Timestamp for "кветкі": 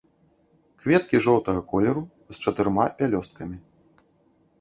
0.85-1.19